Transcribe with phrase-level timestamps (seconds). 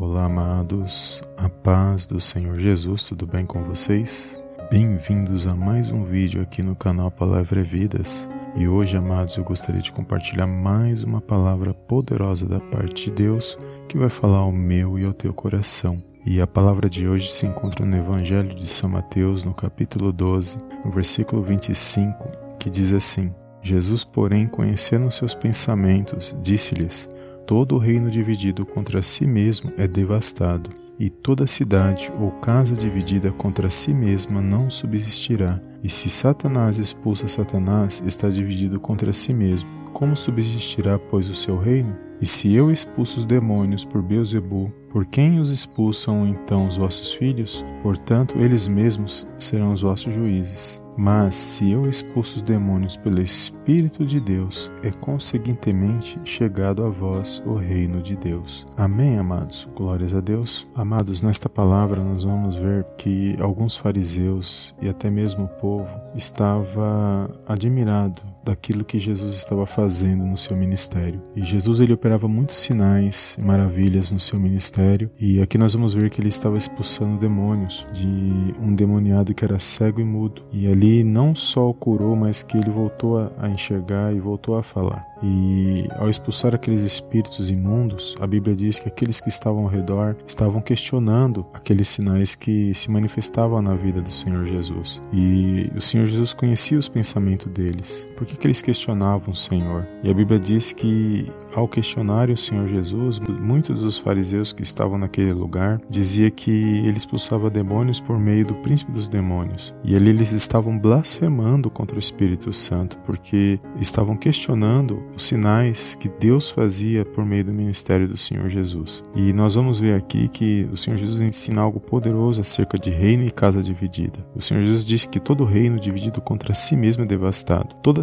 [0.00, 4.38] Olá, amados, a paz do Senhor Jesus, tudo bem com vocês?
[4.70, 8.26] Bem-vindos a mais um vídeo aqui no canal Palavra Vidas.
[8.56, 13.58] E hoje, amados, eu gostaria de compartilhar mais uma palavra poderosa da parte de Deus
[13.90, 16.02] que vai falar ao meu e ao teu coração.
[16.24, 20.56] E a palavra de hoje se encontra no Evangelho de São Mateus, no capítulo 12,
[20.82, 22.26] no versículo 25,
[22.58, 27.06] que diz assim: Jesus, porém, conhecendo seus pensamentos, disse-lhes:
[27.46, 33.70] Todo reino dividido contra si mesmo é devastado, e toda cidade ou casa dividida contra
[33.70, 35.60] si mesma não subsistirá.
[35.82, 39.79] E se Satanás expulsa Satanás, está dividido contra si mesmo.
[39.92, 41.96] Como subsistirá, pois, o seu reino?
[42.20, 47.14] E se eu expulso os demônios por Beuzebu, por quem os expulsam então os vossos
[47.14, 47.64] filhos?
[47.82, 50.82] Portanto, eles mesmos serão os vossos juízes.
[50.98, 57.42] Mas se eu expulso os demônios pelo Espírito de Deus, é conseguintemente chegado a vós
[57.46, 58.70] o reino de Deus.
[58.76, 59.66] Amém, amados?
[59.74, 60.66] Glórias a Deus.
[60.74, 67.30] Amados, nesta palavra nós vamos ver que alguns fariseus e até mesmo o povo estava
[67.46, 71.22] admirado daquilo que Jesus estava fazendo no seu ministério.
[71.34, 75.94] E Jesus ele operava muitos sinais e maravilhas no seu ministério, e aqui nós vamos
[75.94, 80.42] ver que ele estava expulsando demônios de um demoniado que era cego e mudo.
[80.52, 84.62] E ali não só o curou, mas que ele voltou a enxergar e voltou a
[84.62, 85.00] falar.
[85.22, 90.16] E ao expulsar aqueles espíritos imundos, a Bíblia diz que aqueles que estavam ao redor
[90.26, 95.00] estavam questionando aqueles sinais que se manifestavam na vida do Senhor Jesus.
[95.12, 98.06] E o Senhor Jesus conhecia os pensamentos deles.
[98.16, 99.86] Por que, que eles questionavam o Senhor?
[100.02, 104.96] E a Bíblia diz que ao questionar o Senhor Jesus, muitos dos fariseus que estavam
[104.96, 106.50] naquele lugar dizia que
[106.86, 109.74] ele expulsava demônios por meio do príncipe dos demônios.
[109.82, 116.08] E ali eles estavam blasfemando contra o Espírito Santo, porque estavam questionando os sinais que
[116.08, 119.02] Deus fazia por meio do ministério do Senhor Jesus.
[119.14, 123.24] E nós vamos ver aqui que o Senhor Jesus ensina algo poderoso acerca de reino
[123.24, 124.24] e casa dividida.
[124.36, 127.74] O Senhor Jesus disse que todo reino dividido contra si mesmo é devastado.
[127.82, 128.02] Toda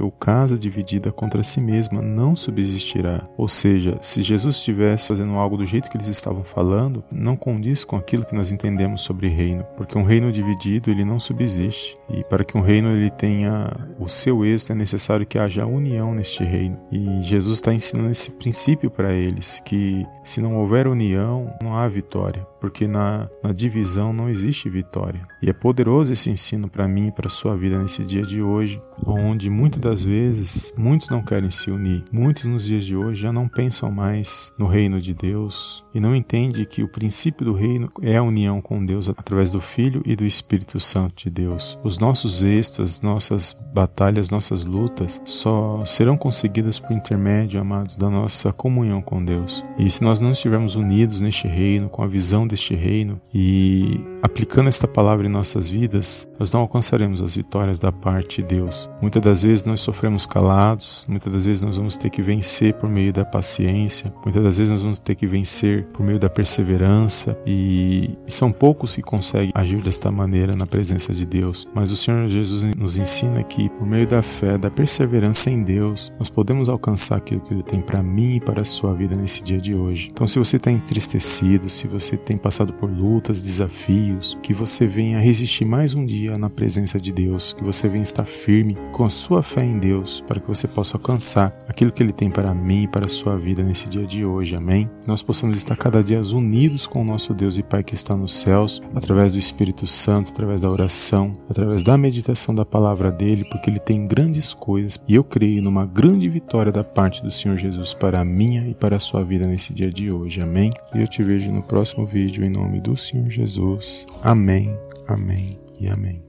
[0.00, 3.22] ou casa dividida contra si mesma não subsiste existirá.
[3.36, 7.84] Ou seja, se Jesus estivesse fazendo algo do jeito que eles estavam falando, não condiz
[7.84, 11.94] com aquilo que nós entendemos sobre reino, porque um reino dividido ele não subsiste.
[12.10, 16.14] E para que um reino ele tenha o seu êxito é necessário que haja união
[16.14, 16.78] neste reino.
[16.90, 21.88] E Jesus está ensinando esse princípio para eles, que se não houver união, não há
[21.88, 25.22] vitória porque na, na divisão não existe vitória.
[25.40, 28.80] E é poderoso esse ensino para mim e para sua vida nesse dia de hoje,
[29.06, 32.02] onde muitas das vezes muitos não querem se unir.
[32.10, 36.14] Muitos nos dias de hoje já não pensam mais no reino de Deus e não
[36.14, 40.16] entendem que o princípio do reino é a união com Deus através do Filho e
[40.16, 41.78] do Espírito Santo de Deus.
[41.84, 48.52] Os nossos êxtases, nossas batalhas, nossas lutas só serão conseguidas por intermédio, amados, da nossa
[48.52, 49.62] comunhão com Deus.
[49.78, 54.68] E se nós não estivermos unidos neste reino, com a visão deste reino e aplicando
[54.68, 58.90] esta palavra em nossas vidas, nós não alcançaremos as vitórias da parte de Deus.
[59.00, 62.90] Muitas das vezes nós sofremos calados, muitas das vezes nós vamos ter que vencer por
[62.90, 67.38] meio da paciência, muitas das vezes nós vamos ter que vencer por meio da perseverança
[67.46, 71.68] e, e são poucos que conseguem agir desta maneira na presença de Deus.
[71.74, 76.12] Mas o Senhor Jesus nos ensina que por meio da fé, da perseverança em Deus,
[76.18, 79.42] nós podemos alcançar aquilo que Ele tem para mim e para a sua vida nesse
[79.42, 80.08] dia de hoje.
[80.10, 84.07] Então, se você está entristecido, se você tem passado por lutas, desafios,
[84.42, 88.24] que você venha resistir mais um dia na presença de Deus, que você venha estar
[88.24, 92.12] firme com a sua fé em Deus, para que você possa alcançar aquilo que Ele
[92.12, 94.90] tem para mim e para a sua vida nesse dia de hoje, amém?
[95.00, 98.16] Que nós possamos estar cada dia unidos com o nosso Deus e Pai que está
[98.16, 103.44] nos céus, através do Espírito Santo, através da oração, através da meditação da palavra dele,
[103.44, 107.56] porque Ele tem grandes coisas e eu creio numa grande vitória da parte do Senhor
[107.56, 110.72] Jesus para a minha e para a sua vida nesse dia de hoje, amém?
[110.94, 113.97] E eu te vejo no próximo vídeo em nome do Senhor Jesus.
[114.22, 114.78] Amém,
[115.08, 116.27] amém e amém.